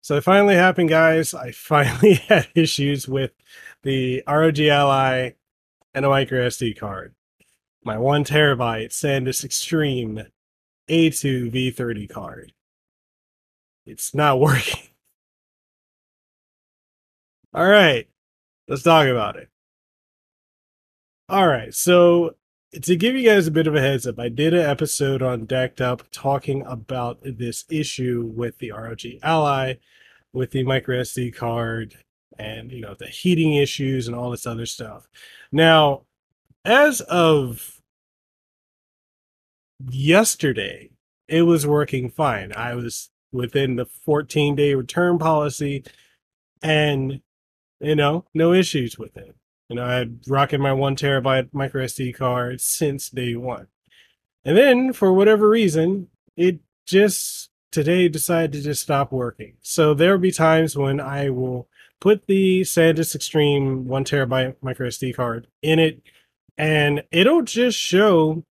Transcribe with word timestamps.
So 0.00 0.16
it 0.16 0.24
finally 0.24 0.54
happened, 0.54 0.88
guys. 0.88 1.34
I 1.34 1.50
finally 1.50 2.14
had 2.28 2.48
issues 2.54 3.08
with 3.08 3.32
the 3.82 4.22
ROG 4.26 4.58
Ally 4.60 5.32
and 5.94 6.04
a 6.04 6.08
micro 6.08 6.46
SD 6.46 6.78
card. 6.78 7.14
My 7.84 7.98
one 7.98 8.24
terabyte 8.24 8.90
SanDisk 8.90 9.44
Extreme 9.44 10.22
A2 10.88 11.52
V30 11.52 12.08
card. 12.08 12.52
It's 13.86 14.14
not 14.14 14.40
working. 14.40 14.82
All 17.54 17.66
right, 17.66 18.06
let's 18.68 18.82
talk 18.82 19.06
about 19.06 19.36
it. 19.36 19.48
All 21.28 21.46
right, 21.46 21.74
so 21.74 22.36
to 22.72 22.96
give 22.96 23.14
you 23.14 23.28
guys 23.28 23.46
a 23.46 23.52
bit 23.52 23.66
of 23.66 23.74
a 23.74 23.80
heads 23.80 24.06
up, 24.06 24.18
I 24.18 24.28
did 24.28 24.52
an 24.52 24.68
episode 24.68 25.22
on 25.22 25.46
Decked 25.46 25.80
Up 25.80 26.02
talking 26.10 26.62
about 26.66 27.18
this 27.22 27.64
issue 27.70 28.30
with 28.34 28.58
the 28.58 28.72
ROG 28.72 29.00
Ally, 29.22 29.74
with 30.32 30.50
the 30.50 30.64
micro 30.64 31.00
SD 31.00 31.34
card, 31.34 31.96
and 32.38 32.70
you 32.70 32.80
know 32.80 32.94
the 32.94 33.06
heating 33.06 33.54
issues 33.54 34.06
and 34.06 34.14
all 34.14 34.30
this 34.30 34.46
other 34.46 34.66
stuff. 34.66 35.08
Now, 35.50 36.02
as 36.64 37.00
of 37.02 37.80
yesterday, 39.90 40.90
it 41.26 41.42
was 41.42 41.66
working 41.66 42.10
fine. 42.10 42.52
I 42.54 42.74
was 42.74 43.10
within 43.32 43.76
the 43.76 43.86
14 43.86 44.54
day 44.56 44.74
return 44.74 45.18
policy, 45.18 45.84
and 46.62 47.22
you 47.80 47.94
know, 47.96 48.26
no 48.34 48.52
issues 48.52 48.98
with 48.98 49.16
it. 49.16 49.34
You 49.68 49.76
know, 49.76 49.84
I 49.84 49.94
had 49.94 50.20
rocking 50.26 50.60
my 50.60 50.72
one 50.72 50.96
terabyte 50.96 51.50
micro 51.52 51.84
SD 51.84 52.14
card 52.14 52.60
since 52.60 53.10
day 53.10 53.34
one. 53.34 53.66
And 54.44 54.56
then 54.56 54.92
for 54.92 55.12
whatever 55.12 55.48
reason, 55.48 56.08
it 56.36 56.60
just 56.86 57.50
today 57.70 58.08
decided 58.08 58.52
to 58.52 58.62
just 58.62 58.82
stop 58.82 59.12
working. 59.12 59.54
So 59.60 59.92
there'll 59.92 60.18
be 60.18 60.32
times 60.32 60.76
when 60.76 61.00
I 61.00 61.28
will 61.28 61.68
put 62.00 62.26
the 62.26 62.62
SanDisk 62.62 63.14
Extreme 63.14 63.86
one 63.86 64.04
terabyte 64.04 64.56
micro 64.62 64.88
SD 64.88 65.14
card 65.14 65.48
in 65.62 65.78
it, 65.78 66.00
and 66.56 67.04
it'll 67.10 67.42
just 67.42 67.78
show 67.78 68.44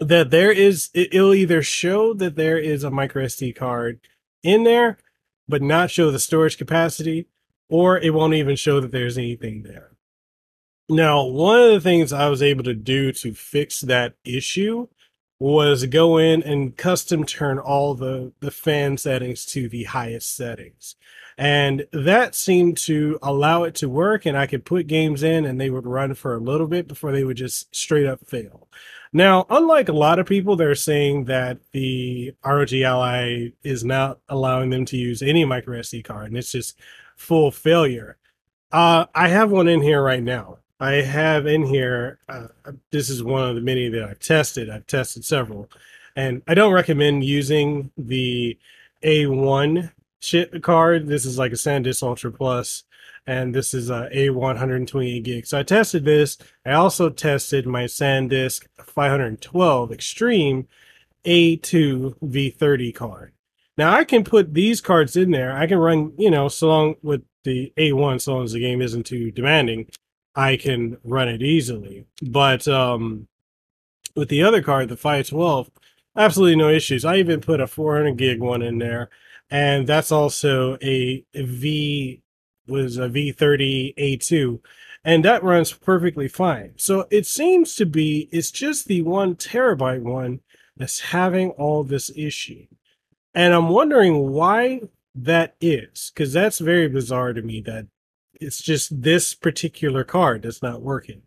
that 0.00 0.30
there 0.30 0.52
is 0.52 0.90
it'll 0.94 1.34
either 1.34 1.62
show 1.62 2.14
that 2.14 2.36
there 2.36 2.58
is 2.58 2.84
a 2.84 2.90
micro 2.90 3.24
SD 3.24 3.56
card 3.56 4.00
in 4.42 4.64
there, 4.64 4.98
but 5.48 5.62
not 5.62 5.90
show 5.90 6.10
the 6.10 6.18
storage 6.18 6.58
capacity, 6.58 7.26
or 7.68 7.98
it 7.98 8.14
won't 8.14 8.34
even 8.34 8.56
show 8.56 8.80
that 8.80 8.92
there's 8.92 9.18
anything 9.18 9.62
there. 9.62 9.92
Now, 10.88 11.24
one 11.24 11.60
of 11.60 11.70
the 11.70 11.80
things 11.80 12.12
I 12.12 12.28
was 12.28 12.42
able 12.42 12.64
to 12.64 12.74
do 12.74 13.12
to 13.12 13.34
fix 13.34 13.82
that 13.82 14.14
issue 14.24 14.88
was 15.38 15.86
go 15.86 16.18
in 16.18 16.42
and 16.42 16.76
custom 16.76 17.24
turn 17.24 17.58
all 17.58 17.94
the, 17.94 18.32
the 18.40 18.50
fan 18.50 18.96
settings 18.96 19.44
to 19.46 19.68
the 19.68 19.84
highest 19.84 20.34
settings. 20.36 20.96
And 21.36 21.86
that 21.92 22.34
seemed 22.34 22.76
to 22.78 23.18
allow 23.22 23.62
it 23.62 23.76
to 23.76 23.88
work, 23.88 24.26
and 24.26 24.36
I 24.36 24.48
could 24.48 24.64
put 24.64 24.88
games 24.88 25.22
in 25.22 25.44
and 25.44 25.60
they 25.60 25.70
would 25.70 25.86
run 25.86 26.14
for 26.14 26.34
a 26.34 26.40
little 26.40 26.66
bit 26.66 26.88
before 26.88 27.12
they 27.12 27.22
would 27.22 27.36
just 27.36 27.74
straight 27.74 28.06
up 28.06 28.26
fail. 28.26 28.66
Now, 29.12 29.46
unlike 29.48 29.88
a 29.88 29.92
lot 29.92 30.18
of 30.18 30.26
people, 30.26 30.56
they're 30.56 30.74
saying 30.74 31.24
that 31.26 31.58
the 31.72 32.34
ROG 32.44 32.72
Ally 32.74 33.50
is 33.62 33.84
not 33.84 34.18
allowing 34.28 34.70
them 34.70 34.84
to 34.86 34.96
use 34.96 35.22
any 35.22 35.44
micro 35.44 35.78
SD 35.78 36.04
card, 36.04 36.26
and 36.26 36.36
it's 36.36 36.52
just 36.52 36.76
full 37.16 37.50
failure. 37.50 38.18
Uh, 38.70 39.06
I 39.14 39.28
have 39.28 39.50
one 39.50 39.68
in 39.68 39.80
here 39.80 40.02
right 40.02 40.22
now. 40.22 40.58
I 40.80 40.92
have 40.94 41.46
in 41.46 41.66
here, 41.66 42.20
uh, 42.28 42.48
this 42.92 43.10
is 43.10 43.22
one 43.22 43.48
of 43.48 43.56
the 43.56 43.60
many 43.60 43.88
that 43.88 44.04
I've 44.04 44.20
tested. 44.20 44.70
I've 44.70 44.86
tested 44.86 45.24
several, 45.24 45.68
and 46.14 46.42
I 46.46 46.54
don't 46.54 46.72
recommend 46.72 47.24
using 47.24 47.90
the 47.98 48.56
A1 49.02 49.90
chip 50.20 50.62
card. 50.62 51.08
This 51.08 51.24
is 51.24 51.36
like 51.36 51.52
a 51.52 51.56
SanDisk 51.56 52.02
Ultra 52.02 52.30
Plus, 52.30 52.84
and 53.26 53.52
this 53.54 53.74
is 53.74 53.90
a 53.90 54.08
A128 54.14 55.22
gig. 55.24 55.46
So 55.46 55.58
I 55.58 55.62
tested 55.64 56.04
this. 56.04 56.38
I 56.64 56.72
also 56.72 57.10
tested 57.10 57.66
my 57.66 57.84
SanDisk 57.84 58.66
512 58.78 59.92
Extreme 59.92 60.68
A2 61.24 62.18
V30 62.20 62.94
card. 62.94 63.32
Now 63.76 63.92
I 63.92 64.04
can 64.04 64.22
put 64.22 64.54
these 64.54 64.80
cards 64.80 65.16
in 65.16 65.32
there. 65.32 65.56
I 65.56 65.66
can 65.66 65.78
run, 65.78 66.12
you 66.18 66.30
know, 66.30 66.48
so 66.48 66.68
long 66.68 66.94
with 67.02 67.22
the 67.42 67.72
A1, 67.76 68.20
so 68.20 68.34
long 68.34 68.44
as 68.44 68.52
the 68.52 68.60
game 68.60 68.82
isn't 68.82 69.06
too 69.06 69.30
demanding, 69.30 69.88
I 70.38 70.56
can 70.56 70.98
run 71.02 71.28
it 71.28 71.42
easily. 71.42 72.06
But 72.22 72.68
um 72.68 73.26
with 74.14 74.28
the 74.28 74.42
other 74.42 74.62
card, 74.62 74.88
the 74.88 74.96
512, 74.96 75.70
absolutely 76.16 76.56
no 76.56 76.68
issues. 76.68 77.04
I 77.04 77.16
even 77.16 77.40
put 77.40 77.60
a 77.60 77.66
400 77.66 78.16
gig 78.16 78.40
one 78.40 78.62
in 78.62 78.78
there, 78.78 79.10
and 79.50 79.86
that's 79.86 80.10
also 80.10 80.76
a, 80.82 81.24
V 81.34 82.20
was 82.66 82.98
a 82.98 83.08
V30 83.08 83.94
A2, 83.96 84.60
and 85.04 85.24
that 85.24 85.44
runs 85.44 85.72
perfectly 85.72 86.28
fine. 86.28 86.72
So 86.76 87.06
it 87.10 87.26
seems 87.26 87.74
to 87.76 87.86
be 87.86 88.28
it's 88.32 88.50
just 88.50 88.88
the 88.88 89.02
one 89.02 89.36
terabyte 89.36 90.02
one 90.02 90.40
that's 90.76 91.00
having 91.00 91.50
all 91.50 91.84
this 91.84 92.10
issue. 92.16 92.66
And 93.34 93.54
I'm 93.54 93.68
wondering 93.68 94.30
why 94.30 94.82
that 95.14 95.54
is, 95.60 96.12
because 96.12 96.32
that's 96.32 96.58
very 96.58 96.88
bizarre 96.88 97.32
to 97.32 97.42
me 97.42 97.60
that 97.62 97.86
it's 98.40 98.62
just 98.62 99.02
this 99.02 99.34
particular 99.34 100.04
card 100.04 100.42
that's 100.42 100.62
not 100.62 100.82
working. 100.82 101.22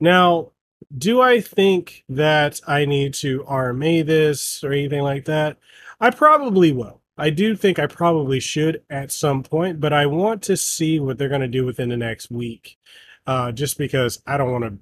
Now, 0.00 0.52
do 0.96 1.20
I 1.20 1.40
think 1.40 2.04
that 2.08 2.60
I 2.66 2.84
need 2.84 3.14
to 3.14 3.44
RMA 3.44 4.04
this 4.04 4.62
or 4.62 4.72
anything 4.72 5.02
like 5.02 5.24
that? 5.24 5.58
I 6.00 6.10
probably 6.10 6.72
will. 6.72 7.00
I 7.18 7.30
do 7.30 7.56
think 7.56 7.78
I 7.78 7.86
probably 7.86 8.40
should 8.40 8.82
at 8.90 9.10
some 9.10 9.42
point, 9.42 9.80
but 9.80 9.92
I 9.92 10.06
want 10.06 10.42
to 10.42 10.56
see 10.56 11.00
what 11.00 11.16
they're 11.16 11.30
going 11.30 11.40
to 11.40 11.48
do 11.48 11.64
within 11.64 11.88
the 11.88 11.96
next 11.96 12.30
week. 12.30 12.78
Uh, 13.26 13.50
just 13.50 13.78
because 13.78 14.22
I 14.26 14.36
don't 14.36 14.52
want 14.52 14.80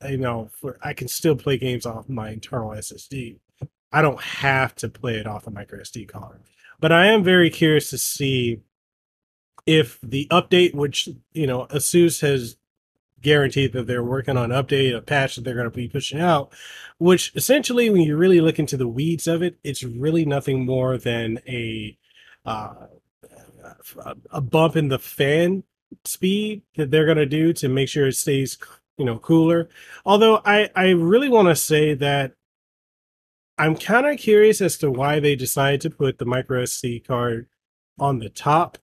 to, 0.00 0.10
you 0.10 0.16
know, 0.16 0.48
for, 0.60 0.78
I 0.80 0.94
can 0.94 1.08
still 1.08 1.36
play 1.36 1.58
games 1.58 1.84
off 1.84 2.08
my 2.08 2.30
internal 2.30 2.70
SSD. 2.70 3.38
I 3.92 4.00
don't 4.00 4.20
have 4.20 4.74
to 4.76 4.88
play 4.88 5.16
it 5.16 5.26
off 5.26 5.46
a 5.46 5.50
micro 5.50 5.80
SD 5.80 6.08
card. 6.08 6.40
But 6.80 6.92
I 6.92 7.06
am 7.06 7.22
very 7.22 7.50
curious 7.50 7.90
to 7.90 7.98
see 7.98 8.60
if 9.66 9.98
the 10.02 10.26
update, 10.30 10.74
which 10.74 11.08
you 11.32 11.46
know, 11.46 11.66
ASUS 11.66 12.20
has 12.20 12.56
guaranteed 13.20 13.72
that 13.72 13.86
they're 13.86 14.02
working 14.02 14.36
on 14.36 14.50
update, 14.50 14.96
a 14.96 15.00
patch 15.00 15.36
that 15.36 15.42
they're 15.42 15.54
going 15.54 15.70
to 15.70 15.70
be 15.70 15.88
pushing 15.88 16.20
out, 16.20 16.52
which 16.98 17.32
essentially, 17.34 17.88
when 17.90 18.02
you 18.02 18.16
really 18.16 18.40
look 18.40 18.58
into 18.58 18.76
the 18.76 18.88
weeds 18.88 19.26
of 19.26 19.42
it, 19.42 19.58
it's 19.62 19.84
really 19.84 20.24
nothing 20.24 20.66
more 20.66 20.98
than 20.98 21.38
a 21.48 21.96
uh, 22.44 22.74
a 24.30 24.40
bump 24.40 24.76
in 24.76 24.88
the 24.88 24.98
fan 24.98 25.62
speed 26.04 26.62
that 26.76 26.90
they're 26.90 27.04
going 27.04 27.16
to 27.16 27.26
do 27.26 27.52
to 27.52 27.68
make 27.68 27.88
sure 27.88 28.08
it 28.08 28.16
stays 28.16 28.58
you 28.96 29.04
know 29.04 29.18
cooler 29.18 29.68
although 30.06 30.40
i 30.44 30.68
i 30.74 30.88
really 30.90 31.28
want 31.28 31.48
to 31.48 31.54
say 31.54 31.92
that 31.94 32.32
I'm 33.58 33.76
kind 33.76 34.06
of 34.06 34.18
curious 34.18 34.60
as 34.60 34.76
to 34.78 34.90
why 34.90 35.20
they 35.20 35.36
decided 35.36 35.82
to 35.82 35.90
put 35.90 36.18
the 36.18 36.24
micro 36.24 36.64
SD 36.64 37.06
card 37.06 37.46
on 37.98 38.18
the 38.18 38.28
top. 38.28 38.78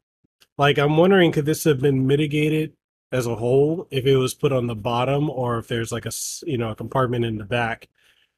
Like, 0.59 0.77
I'm 0.77 0.97
wondering, 0.97 1.31
could 1.31 1.45
this 1.45 1.63
have 1.63 1.79
been 1.79 2.05
mitigated 2.05 2.73
as 3.13 3.25
a 3.25 3.37
whole 3.37 3.87
if 3.91 4.05
it 4.05 4.17
was 4.17 4.33
put 4.33 4.51
on 4.51 4.67
the 4.67 4.75
bottom, 4.75 5.29
or 5.29 5.57
if 5.57 5.69
there's 5.69 5.93
like 5.93 6.05
a 6.05 6.11
you 6.45 6.57
know 6.57 6.71
a 6.71 6.75
compartment 6.75 7.23
in 7.23 7.37
the 7.37 7.45
back? 7.45 7.87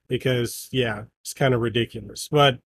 Because 0.07 0.69
yeah, 0.71 1.05
it's 1.23 1.33
kind 1.33 1.55
of 1.55 1.61
ridiculous. 1.61 2.29
But 2.31 2.59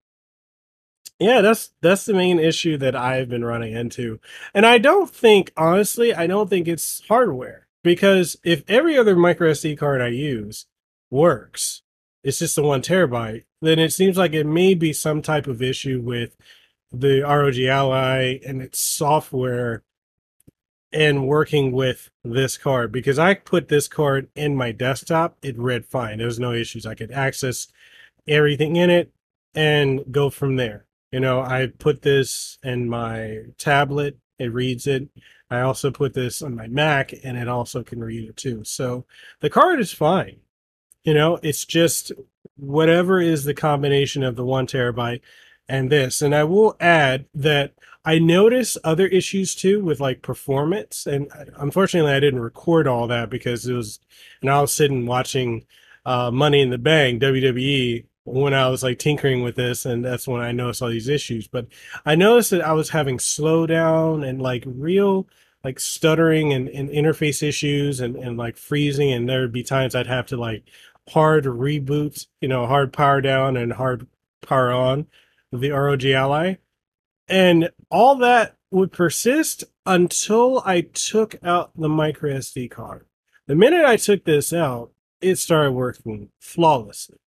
yeah, 1.19 1.39
that's 1.39 1.71
that's 1.81 2.05
the 2.05 2.13
main 2.13 2.37
issue 2.37 2.77
that 2.79 2.97
I've 2.97 3.29
been 3.29 3.45
running 3.45 3.71
into, 3.73 4.19
and 4.53 4.65
I 4.65 4.77
don't 4.77 5.09
think 5.09 5.53
honestly, 5.55 6.13
I 6.13 6.27
don't 6.27 6.49
think 6.49 6.67
it's 6.67 7.01
hardware 7.07 7.67
because 7.81 8.35
if 8.43 8.63
every 8.67 8.97
other 8.97 9.15
micro 9.15 9.51
SD 9.51 9.77
card 9.77 10.01
I 10.01 10.07
use 10.07 10.65
works, 11.09 11.81
it's 12.25 12.39
just 12.39 12.57
the 12.57 12.63
one 12.63 12.81
terabyte, 12.81 13.45
then 13.61 13.79
it 13.79 13.93
seems 13.93 14.17
like 14.17 14.33
it 14.33 14.45
may 14.45 14.73
be 14.73 14.91
some 14.91 15.21
type 15.21 15.47
of 15.47 15.61
issue 15.61 16.01
with 16.01 16.35
the 16.99 17.21
ROG 17.21 17.57
Ally 17.59 18.39
and 18.45 18.61
its 18.61 18.79
software 18.79 19.83
and 20.91 21.27
working 21.27 21.71
with 21.71 22.09
this 22.23 22.57
card 22.57 22.91
because 22.91 23.19
I 23.19 23.33
put 23.33 23.67
this 23.67 23.87
card 23.87 24.29
in 24.35 24.55
my 24.55 24.71
desktop, 24.71 25.37
it 25.41 25.57
read 25.57 25.85
fine. 25.85 26.17
There 26.17 26.27
was 26.27 26.39
no 26.39 26.53
issues. 26.53 26.85
I 26.85 26.95
could 26.95 27.11
access 27.11 27.67
everything 28.27 28.77
in 28.77 28.89
it 28.89 29.11
and 29.53 30.03
go 30.11 30.29
from 30.29 30.55
there. 30.55 30.85
You 31.11 31.19
know, 31.19 31.41
I 31.41 31.67
put 31.77 32.01
this 32.01 32.57
in 32.63 32.89
my 32.89 33.39
tablet, 33.57 34.17
it 34.39 34.53
reads 34.53 34.87
it. 34.87 35.07
I 35.49 35.61
also 35.61 35.91
put 35.91 36.13
this 36.13 36.41
on 36.41 36.55
my 36.55 36.67
Mac 36.67 37.13
and 37.23 37.37
it 37.37 37.47
also 37.47 37.83
can 37.83 38.03
read 38.03 38.29
it 38.29 38.37
too. 38.37 38.63
So 38.63 39.05
the 39.41 39.49
card 39.49 39.79
is 39.79 39.93
fine. 39.93 40.37
You 41.03 41.13
know, 41.13 41.39
it's 41.43 41.65
just 41.65 42.11
whatever 42.57 43.21
is 43.21 43.43
the 43.43 43.53
combination 43.53 44.23
of 44.23 44.35
the 44.35 44.45
one 44.45 44.65
terabyte 44.65 45.21
and 45.67 45.89
this. 45.89 46.21
And 46.21 46.35
I 46.35 46.43
will 46.43 46.75
add 46.79 47.25
that 47.33 47.73
I 48.03 48.19
notice 48.19 48.77
other 48.83 49.07
issues 49.07 49.55
too 49.55 49.83
with 49.83 49.99
like 49.99 50.21
performance. 50.21 51.07
And 51.07 51.31
unfortunately, 51.57 52.11
I 52.11 52.19
didn't 52.19 52.39
record 52.39 52.87
all 52.87 53.07
that 53.07 53.29
because 53.29 53.65
it 53.65 53.73
was, 53.73 53.99
and 54.41 54.49
I 54.49 54.61
was 54.61 54.71
sitting 54.71 55.05
watching 55.05 55.65
uh, 56.05 56.29
Money 56.31 56.61
in 56.61 56.69
the 56.69 56.77
Bank, 56.77 57.21
WWE, 57.21 58.05
when 58.25 58.53
I 58.53 58.69
was 58.69 58.83
like 58.83 58.99
tinkering 58.99 59.43
with 59.43 59.55
this, 59.55 59.85
and 59.85 60.03
that's 60.03 60.27
when 60.27 60.41
I 60.41 60.51
noticed 60.51 60.81
all 60.81 60.89
these 60.89 61.07
issues. 61.09 61.47
But 61.47 61.67
I 62.05 62.15
noticed 62.15 62.51
that 62.51 62.65
I 62.65 62.73
was 62.73 62.89
having 62.89 63.17
slowdown 63.17 64.27
and 64.27 64.41
like 64.41 64.63
real 64.65 65.27
like 65.63 65.79
stuttering 65.79 66.53
and, 66.53 66.67
and 66.69 66.89
interface 66.89 67.41
issues 67.41 67.99
and, 67.99 68.15
and 68.15 68.37
like 68.37 68.57
freezing, 68.57 69.11
and 69.11 69.27
there 69.27 69.41
would 69.41 69.51
be 69.51 69.63
times 69.63 69.95
I'd 69.95 70.07
have 70.07 70.27
to 70.27 70.37
like 70.37 70.63
hard 71.09 71.45
reboot, 71.45 72.27
you 72.41 72.47
know, 72.47 72.67
hard 72.67 72.93
power 72.93 73.21
down 73.21 73.57
and 73.57 73.73
hard 73.73 74.07
power 74.41 74.71
on 74.71 75.07
the 75.51 75.71
ROG 75.71 76.05
Ally. 76.05 76.55
And 77.27 77.71
all 77.89 78.15
that 78.17 78.55
would 78.71 78.91
persist 78.91 79.63
until 79.85 80.61
I 80.65 80.81
took 80.81 81.35
out 81.43 81.71
the 81.75 81.89
micro 81.89 82.31
SD 82.31 82.69
card. 82.69 83.05
The 83.47 83.55
minute 83.55 83.85
I 83.85 83.97
took 83.97 84.25
this 84.25 84.51
out, 84.53 84.91
it 85.21 85.37
started 85.37 85.71
working 85.71 86.29
flawlessly. 86.39 87.17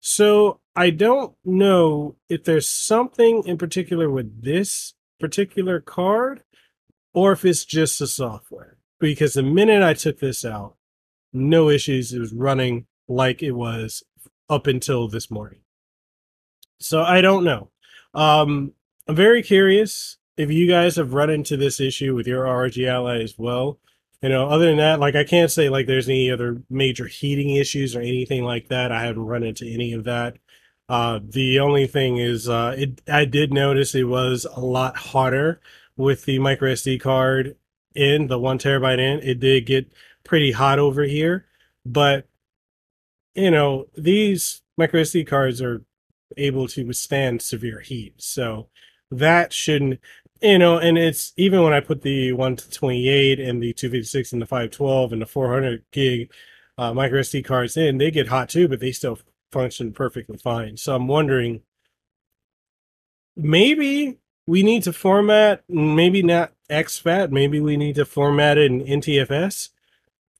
So 0.00 0.60
I 0.74 0.90
don't 0.90 1.34
know 1.44 2.16
if 2.28 2.44
there's 2.44 2.68
something 2.68 3.42
in 3.44 3.58
particular 3.58 4.10
with 4.10 4.42
this 4.42 4.94
particular 5.18 5.80
card 5.80 6.42
or 7.12 7.32
if 7.32 7.44
it's 7.44 7.64
just 7.64 7.98
the 7.98 8.06
software. 8.06 8.78
Because 8.98 9.34
the 9.34 9.42
minute 9.42 9.82
I 9.82 9.94
took 9.94 10.20
this 10.20 10.44
out, 10.44 10.76
no 11.32 11.68
issues. 11.68 12.12
It 12.12 12.18
was 12.18 12.32
running 12.32 12.86
like 13.08 13.42
it 13.42 13.52
was 13.52 14.02
up 14.48 14.66
until 14.66 15.08
this 15.08 15.30
morning. 15.30 15.60
So 16.78 17.02
I 17.02 17.20
don't 17.20 17.44
know. 17.44 17.70
Um, 18.14 18.72
I'm 19.08 19.14
very 19.14 19.42
curious 19.42 20.16
if 20.36 20.50
you 20.50 20.68
guys 20.68 20.96
have 20.96 21.14
run 21.14 21.30
into 21.30 21.56
this 21.56 21.80
issue 21.80 22.14
with 22.14 22.26
your 22.26 22.44
ROG 22.44 22.78
Ally 22.78 23.22
as 23.22 23.38
well. 23.38 23.78
You 24.22 24.30
know, 24.30 24.48
other 24.48 24.66
than 24.66 24.78
that, 24.78 24.98
like 24.98 25.14
I 25.14 25.24
can't 25.24 25.50
say 25.50 25.68
like 25.68 25.86
there's 25.86 26.08
any 26.08 26.30
other 26.30 26.62
major 26.70 27.06
heating 27.06 27.50
issues 27.50 27.94
or 27.94 28.00
anything 28.00 28.44
like 28.44 28.68
that. 28.68 28.90
I 28.90 29.02
haven't 29.02 29.26
run 29.26 29.42
into 29.42 29.66
any 29.66 29.92
of 29.92 30.04
that. 30.04 30.38
Uh, 30.88 31.20
the 31.22 31.60
only 31.60 31.86
thing 31.86 32.16
is, 32.16 32.48
uh, 32.48 32.74
it 32.78 33.02
I 33.08 33.24
did 33.24 33.52
notice 33.52 33.94
it 33.94 34.04
was 34.04 34.44
a 34.44 34.60
lot 34.60 34.96
hotter 34.96 35.60
with 35.96 36.24
the 36.24 36.38
micro 36.38 36.72
SD 36.72 37.00
card 37.00 37.56
in 37.94 38.28
the 38.28 38.38
one 38.38 38.58
terabyte 38.58 38.98
in. 38.98 39.20
It 39.20 39.40
did 39.40 39.66
get 39.66 39.92
pretty 40.24 40.52
hot 40.52 40.78
over 40.78 41.02
here, 41.02 41.46
but 41.84 42.28
you 43.34 43.50
know 43.50 43.86
these 43.96 44.62
micro 44.78 45.02
SD 45.02 45.26
cards 45.26 45.60
are 45.60 45.84
able 46.36 46.68
to 46.68 46.84
withstand 46.84 47.42
severe 47.42 47.80
heat, 47.80 48.14
so 48.18 48.68
that 49.10 49.52
shouldn't 49.52 50.00
you 50.42 50.58
know 50.58 50.78
and 50.78 50.98
it's 50.98 51.32
even 51.36 51.62
when 51.62 51.72
i 51.72 51.80
put 51.80 52.02
the 52.02 52.32
1 52.32 52.56
to 52.56 52.70
28 52.70 53.40
and 53.40 53.62
the 53.62 53.72
256 53.72 54.32
and 54.32 54.42
the 54.42 54.46
512 54.46 55.12
and 55.12 55.22
the 55.22 55.26
400 55.26 55.84
gig 55.92 56.30
uh, 56.78 56.92
micro 56.92 57.20
sd 57.20 57.44
cards 57.44 57.76
in 57.76 57.98
they 57.98 58.10
get 58.10 58.28
hot 58.28 58.48
too 58.48 58.68
but 58.68 58.80
they 58.80 58.92
still 58.92 59.18
function 59.52 59.92
perfectly 59.92 60.36
fine. 60.36 60.76
So 60.76 60.94
i'm 60.94 61.08
wondering 61.08 61.62
maybe 63.36 64.18
we 64.46 64.62
need 64.62 64.82
to 64.82 64.92
format 64.92 65.62
maybe 65.68 66.22
not 66.22 66.52
exFAT 66.70 67.30
maybe 67.30 67.60
we 67.60 67.76
need 67.76 67.94
to 67.94 68.04
format 68.04 68.58
it 68.58 68.70
in 68.70 68.80
ntfs 69.00 69.70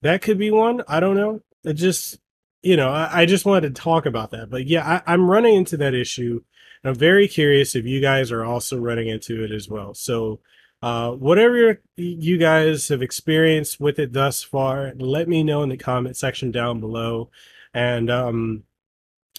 that 0.01 0.21
could 0.21 0.37
be 0.37 0.51
one 0.51 0.83
i 0.87 0.99
don't 0.99 1.15
know. 1.15 1.41
It 1.63 1.73
just 1.73 2.19
you 2.67 2.75
know 2.75 2.89
i, 2.89 3.21
I 3.21 3.25
just 3.25 3.45
wanted 3.45 3.75
to 3.75 3.81
talk 3.81 4.05
about 4.05 4.31
that 4.31 4.49
but 4.49 4.67
yeah 4.67 5.01
I, 5.05 5.13
i'm 5.13 5.29
running 5.29 5.55
into 5.55 5.77
that 5.77 5.93
issue 5.93 6.41
and 6.83 6.91
I'm 6.91 6.99
very 6.99 7.27
curious 7.27 7.75
if 7.75 7.85
you 7.85 8.01
guys 8.01 8.31
are 8.31 8.45
also 8.45 8.77
running 8.77 9.07
into 9.07 9.43
it 9.43 9.51
as 9.51 9.67
well. 9.67 9.93
So, 9.93 10.41
uh, 10.81 11.11
whatever 11.11 11.81
you 11.95 12.37
guys 12.37 12.87
have 12.89 13.01
experienced 13.01 13.79
with 13.79 13.97
it 13.97 14.13
thus 14.13 14.43
far, 14.43 14.93
let 14.97 15.27
me 15.27 15.43
know 15.43 15.63
in 15.63 15.69
the 15.69 15.77
comment 15.77 16.15
section 16.17 16.51
down 16.51 16.79
below. 16.79 17.31
And, 17.73 18.11
um, 18.11 18.63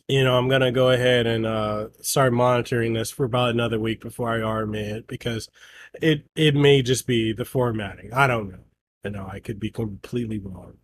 you 0.09 0.25
know, 0.25 0.37
I'm 0.37 0.49
going 0.49 0.63
to 0.63 0.73
go 0.73 0.91
ahead 0.91 1.29
and 1.29 1.47
uh, 1.47 1.89
start 2.01 2.33
monitoring 2.33 2.95
this 2.95 3.13
for 3.13 3.25
about 3.25 3.51
another 3.51 3.79
week 3.79 4.01
before 4.01 4.31
I 4.31 4.41
RMA 4.41 4.97
it 4.97 5.07
because 5.07 5.49
it, 6.03 6.27
it 6.35 6.57
may 6.57 6.83
just 6.83 7.07
be 7.07 7.33
the 7.33 7.45
formatting. 7.45 8.13
I 8.13 8.27
don't 8.27 8.51
know. 8.51 8.65
You 9.05 9.11
know, 9.11 9.29
I 9.31 9.39
could 9.39 9.61
be 9.61 9.71
completely 9.71 10.41
wrong. 10.41 10.79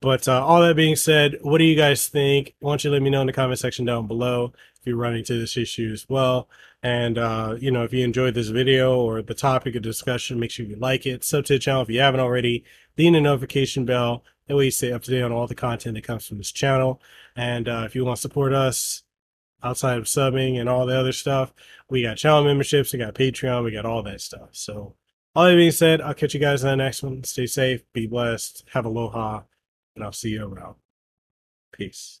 But 0.00 0.28
uh, 0.28 0.44
all 0.44 0.60
that 0.62 0.76
being 0.76 0.96
said, 0.96 1.38
what 1.40 1.58
do 1.58 1.64
you 1.64 1.76
guys 1.76 2.08
think? 2.08 2.54
Why 2.60 2.72
don't 2.72 2.84
you 2.84 2.90
let 2.90 3.02
me 3.02 3.10
know 3.10 3.22
in 3.22 3.26
the 3.26 3.32
comment 3.32 3.58
section 3.58 3.86
down 3.86 4.06
below 4.06 4.52
if 4.78 4.86
you're 4.86 4.96
running 4.96 5.20
into 5.20 5.38
this 5.38 5.56
issue 5.56 5.90
as 5.92 6.06
well. 6.08 6.48
And, 6.82 7.18
uh, 7.18 7.56
you 7.58 7.70
know, 7.70 7.82
if 7.82 7.92
you 7.92 8.04
enjoyed 8.04 8.34
this 8.34 8.48
video 8.48 9.00
or 9.00 9.22
the 9.22 9.34
topic 9.34 9.74
of 9.74 9.82
discussion, 9.82 10.38
make 10.38 10.50
sure 10.50 10.66
you 10.66 10.76
like 10.76 11.06
it. 11.06 11.24
Sub 11.24 11.44
to 11.46 11.54
the 11.54 11.58
channel 11.58 11.82
if 11.82 11.88
you 11.88 12.00
haven't 12.00 12.20
already. 12.20 12.64
Ding 12.96 13.14
the 13.14 13.20
notification 13.20 13.84
bell. 13.84 14.22
That 14.46 14.56
way 14.56 14.66
you 14.66 14.70
stay 14.70 14.92
up 14.92 15.02
to 15.04 15.10
date 15.10 15.22
on 15.22 15.32
all 15.32 15.46
the 15.46 15.54
content 15.54 15.94
that 15.94 16.04
comes 16.04 16.26
from 16.26 16.38
this 16.38 16.52
channel. 16.52 17.00
And 17.34 17.68
uh, 17.68 17.82
if 17.86 17.94
you 17.94 18.04
want 18.04 18.16
to 18.16 18.20
support 18.20 18.52
us 18.52 19.02
outside 19.62 19.98
of 19.98 20.04
subbing 20.04 20.60
and 20.60 20.68
all 20.68 20.86
the 20.86 20.98
other 20.98 21.12
stuff, 21.12 21.52
we 21.90 22.02
got 22.02 22.18
channel 22.18 22.44
memberships, 22.44 22.92
we 22.92 22.98
got 22.98 23.14
Patreon, 23.14 23.64
we 23.64 23.72
got 23.72 23.86
all 23.86 24.02
that 24.02 24.20
stuff. 24.20 24.50
So, 24.52 24.94
all 25.34 25.44
that 25.44 25.56
being 25.56 25.70
said, 25.70 26.00
I'll 26.00 26.14
catch 26.14 26.32
you 26.32 26.40
guys 26.40 26.62
in 26.62 26.70
the 26.70 26.76
next 26.76 27.02
one. 27.02 27.24
Stay 27.24 27.46
safe, 27.46 27.82
be 27.92 28.06
blessed, 28.06 28.64
have 28.72 28.86
aloha, 28.86 29.42
and 29.96 30.04
I'll 30.04 30.12
see 30.12 30.30
you 30.30 30.46
around. 30.46 30.76
Peace. 31.72 32.20